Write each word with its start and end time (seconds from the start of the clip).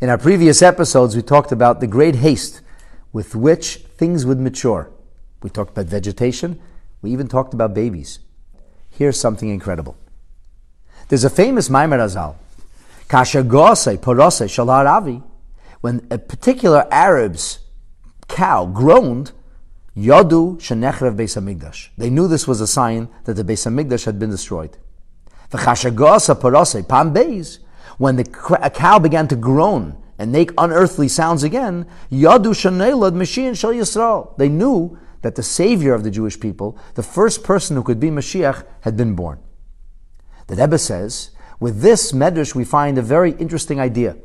In 0.00 0.08
our 0.08 0.18
previous 0.18 0.62
episodes, 0.62 1.16
we 1.16 1.22
talked 1.22 1.50
about 1.50 1.80
the 1.80 1.88
great 1.88 2.14
haste 2.14 2.60
with 3.12 3.34
which 3.34 3.78
things 3.96 4.24
would 4.24 4.38
mature. 4.38 4.90
We 5.42 5.50
talked 5.50 5.70
about 5.70 5.86
vegetation. 5.86 6.60
We 7.02 7.10
even 7.10 7.26
talked 7.26 7.52
about 7.52 7.74
babies. 7.74 8.20
Here's 8.90 9.18
something 9.18 9.48
incredible. 9.48 9.96
There's 11.08 11.24
a 11.24 11.30
famous 11.30 11.68
Maimer 11.68 11.98
Azal. 11.98 12.36
Kasha 13.08 13.42
Gose 13.42 14.00
Porose 14.00 14.46
Shalar 14.46 14.86
Avi. 14.86 15.20
When 15.80 16.06
a 16.12 16.18
particular 16.18 16.86
Arab's 16.92 17.58
cow 18.28 18.66
groaned, 18.66 19.32
Yadu 19.96 20.58
Shenechrev 20.58 21.16
Beis 21.16 21.36
Hamikdash. 21.36 21.88
They 21.98 22.08
knew 22.08 22.28
this 22.28 22.46
was 22.46 22.60
a 22.60 22.68
sign 22.68 23.08
that 23.24 23.34
the 23.34 23.42
Beis 23.42 23.66
Hamikdash 23.66 24.04
had 24.04 24.20
been 24.20 24.30
destroyed. 24.30 24.76
V'chasha 25.50 25.90
Gose 25.90 26.38
Porose 26.40 26.86
Pam 26.86 27.12
Beis. 27.12 27.58
When 27.96 28.16
the 28.16 28.58
a 28.62 28.70
cow 28.70 28.98
began 28.98 29.28
to 29.28 29.36
groan 29.36 29.96
and 30.18 30.32
make 30.32 30.52
unearthly 30.58 31.08
sounds 31.08 31.42
again, 31.42 31.86
Yadu 32.10 32.52
Shanelad 32.52 33.12
Mashiach 33.12 33.56
Shal 33.56 33.72
Yisrael. 33.72 34.36
They 34.36 34.48
knew 34.48 34.98
that 35.22 35.34
the 35.34 35.42
savior 35.42 35.94
of 35.94 36.04
the 36.04 36.10
Jewish 36.10 36.38
people, 36.38 36.78
the 36.94 37.02
first 37.02 37.42
person 37.42 37.76
who 37.76 37.82
could 37.82 37.98
be 37.98 38.10
Mashiach, 38.10 38.64
had 38.82 38.96
been 38.96 39.14
born. 39.14 39.40
The 40.48 40.56
Rebbe 40.56 40.78
says, 40.78 41.30
with 41.60 41.80
this 41.80 42.12
medrash 42.12 42.54
we 42.54 42.64
find 42.64 42.98
a 42.98 43.02
very 43.02 43.32
interesting 43.32 43.80
idea. 43.80 44.16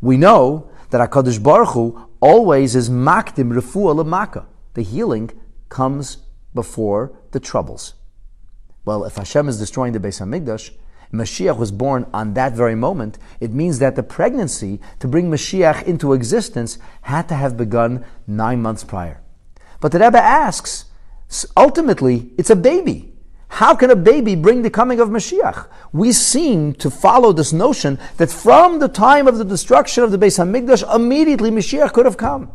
We 0.00 0.16
know 0.16 0.70
that 0.90 1.10
HaKadosh 1.10 1.42
Baruch 1.42 1.70
Hu 1.70 2.08
always 2.20 2.74
is 2.74 2.88
makdim 2.88 3.52
refuah 3.52 4.02
lemaka. 4.02 4.46
The 4.74 4.82
healing 4.82 5.30
comes 5.68 6.18
before 6.54 7.12
the 7.32 7.40
troubles. 7.40 7.94
Well, 8.84 9.04
if 9.04 9.16
Hashem 9.16 9.48
is 9.48 9.58
destroying 9.58 9.92
the 9.92 10.00
Beis 10.00 10.20
Hamikdash, 10.20 10.70
Mashiach 11.12 11.56
was 11.56 11.70
born 11.70 12.06
on 12.12 12.34
that 12.34 12.52
very 12.52 12.74
moment, 12.74 13.18
it 13.40 13.52
means 13.52 13.78
that 13.78 13.96
the 13.96 14.02
pregnancy 14.02 14.80
to 14.98 15.08
bring 15.08 15.30
Mashiach 15.30 15.84
into 15.84 16.12
existence 16.12 16.78
had 17.02 17.28
to 17.28 17.34
have 17.34 17.56
begun 17.56 18.04
nine 18.26 18.62
months 18.62 18.84
prior. 18.84 19.20
But 19.80 19.92
the 19.92 19.98
Rebbe 19.98 20.18
asks, 20.18 20.86
ultimately, 21.56 22.30
it's 22.38 22.50
a 22.50 22.56
baby. 22.56 23.12
How 23.48 23.74
can 23.76 23.90
a 23.90 23.96
baby 23.96 24.34
bring 24.34 24.62
the 24.62 24.70
coming 24.70 24.98
of 24.98 25.10
Mashiach? 25.10 25.68
We 25.92 26.12
seem 26.12 26.72
to 26.74 26.90
follow 26.90 27.32
this 27.32 27.52
notion 27.52 28.00
that 28.16 28.30
from 28.30 28.80
the 28.80 28.88
time 28.88 29.28
of 29.28 29.38
the 29.38 29.44
destruction 29.44 30.02
of 30.02 30.10
the 30.10 30.18
Beis 30.18 30.38
Hamikdash, 30.38 30.92
immediately 30.92 31.50
Mashiach 31.50 31.92
could 31.92 32.06
have 32.06 32.16
come. 32.16 32.50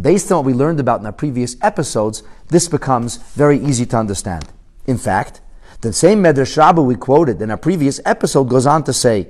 Based 0.00 0.30
on 0.30 0.38
what 0.38 0.44
we 0.44 0.52
learned 0.52 0.78
about 0.78 1.00
in 1.00 1.06
our 1.06 1.12
previous 1.12 1.56
episodes, 1.62 2.22
this 2.48 2.68
becomes 2.68 3.16
very 3.16 3.58
easy 3.58 3.86
to 3.86 3.96
understand. 3.96 4.46
In 4.86 4.98
fact, 4.98 5.40
the 5.80 5.92
same 5.92 6.22
Medrash 6.22 6.56
Rabbah 6.56 6.82
we 6.82 6.94
quoted 6.94 7.40
in 7.40 7.50
our 7.50 7.56
previous 7.56 8.00
episode 8.04 8.44
goes 8.44 8.66
on 8.66 8.84
to 8.84 8.92
say, 8.92 9.28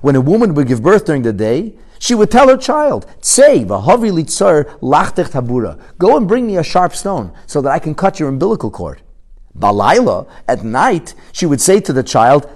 when 0.00 0.16
a 0.16 0.20
woman 0.20 0.54
would 0.54 0.66
give 0.66 0.82
birth 0.82 1.04
during 1.04 1.22
the 1.22 1.32
day, 1.32 1.74
she 1.98 2.14
would 2.14 2.30
tell 2.30 2.48
her 2.48 2.56
child. 2.56 3.06
Go 5.98 6.16
and 6.16 6.28
bring 6.28 6.46
me 6.46 6.56
a 6.56 6.62
sharp 6.62 6.94
stone 6.94 7.32
so 7.46 7.60
that 7.60 7.70
I 7.70 7.78
can 7.78 7.94
cut 7.94 8.18
your 8.18 8.28
umbilical 8.28 8.70
cord. 8.70 9.02
Balayla, 9.56 10.28
at 10.46 10.64
night, 10.64 11.14
she 11.32 11.44
would 11.44 11.60
say 11.60 11.80
to 11.80 11.92
the 11.92 12.02
child. 12.02 12.46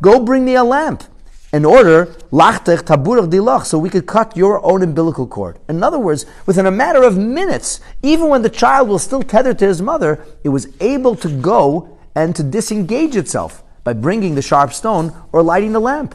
Go 0.00 0.20
bring 0.20 0.44
me 0.44 0.54
a 0.54 0.64
lamp. 0.64 1.04
In 1.50 1.64
order, 1.64 2.06
lachtech 2.30 2.82
taburach 2.82 3.30
dilach, 3.30 3.64
so 3.64 3.78
we 3.78 3.88
could 3.88 4.06
cut 4.06 4.36
your 4.36 4.64
own 4.64 4.82
umbilical 4.82 5.26
cord. 5.26 5.58
In 5.68 5.82
other 5.82 5.98
words, 5.98 6.26
within 6.44 6.66
a 6.66 6.70
matter 6.70 7.02
of 7.02 7.16
minutes, 7.16 7.80
even 8.02 8.28
when 8.28 8.42
the 8.42 8.50
child 8.50 8.88
was 8.88 9.02
still 9.02 9.22
tethered 9.22 9.58
to 9.60 9.66
his 9.66 9.80
mother, 9.80 10.22
it 10.44 10.50
was 10.50 10.68
able 10.80 11.16
to 11.16 11.28
go 11.28 11.98
and 12.14 12.36
to 12.36 12.42
disengage 12.42 13.16
itself 13.16 13.62
by 13.82 13.94
bringing 13.94 14.34
the 14.34 14.42
sharp 14.42 14.74
stone 14.74 15.14
or 15.32 15.42
lighting 15.42 15.72
the 15.72 15.80
lamp. 15.80 16.14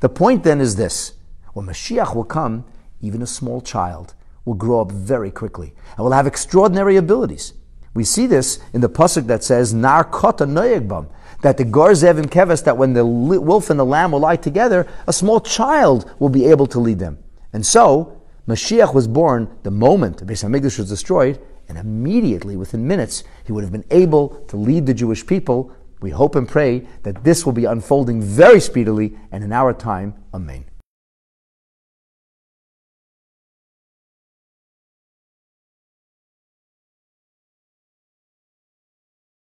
The 0.00 0.10
point 0.10 0.44
then 0.44 0.60
is 0.60 0.76
this 0.76 1.12
when 1.54 1.66
Mashiach 1.66 2.14
will 2.14 2.24
come, 2.24 2.64
even 3.00 3.22
a 3.22 3.26
small 3.26 3.62
child 3.62 4.14
will 4.44 4.54
grow 4.54 4.82
up 4.82 4.92
very 4.92 5.30
quickly 5.30 5.72
and 5.96 6.04
will 6.04 6.12
have 6.12 6.26
extraordinary 6.26 6.96
abilities. 6.96 7.54
We 7.94 8.04
see 8.04 8.26
this 8.26 8.58
in 8.74 8.82
the 8.82 8.90
pasuk 8.90 9.26
that 9.26 9.42
says 9.42 9.72
Nar 9.72 10.04
Kota 10.04 10.44
Noyegbam, 10.44 11.06
that 11.42 11.56
the 11.56 11.64
Garzev 11.64 12.18
and 12.18 12.30
Keves, 12.30 12.64
that 12.64 12.76
when 12.76 12.92
the 12.92 13.04
wolf 13.04 13.70
and 13.70 13.78
the 13.78 13.84
lamb 13.84 14.12
will 14.12 14.20
lie 14.20 14.36
together, 14.36 14.86
a 15.06 15.12
small 15.12 15.40
child 15.40 16.12
will 16.18 16.28
be 16.28 16.46
able 16.46 16.66
to 16.66 16.78
lead 16.78 16.98
them. 16.98 17.18
And 17.52 17.64
so, 17.64 18.20
Mashiach 18.46 18.94
was 18.94 19.08
born 19.08 19.48
the 19.62 19.70
moment 19.70 20.18
the 20.18 20.24
Beis 20.24 20.44
Hamikdash 20.44 20.78
was 20.78 20.88
destroyed, 20.88 21.40
and 21.68 21.78
immediately, 21.78 22.56
within 22.56 22.86
minutes, 22.86 23.22
he 23.44 23.52
would 23.52 23.62
have 23.62 23.72
been 23.72 23.84
able 23.90 24.28
to 24.48 24.56
lead 24.56 24.86
the 24.86 24.94
Jewish 24.94 25.24
people 25.26 25.72
we 26.00 26.10
hope 26.10 26.34
and 26.34 26.48
pray 26.48 26.86
that 27.02 27.24
this 27.24 27.44
will 27.44 27.52
be 27.52 27.66
unfolding 27.66 28.22
very 28.22 28.60
speedily 28.60 29.16
and 29.30 29.44
in 29.44 29.52
our 29.52 29.72
time. 29.72 30.14
Amen. 30.32 30.69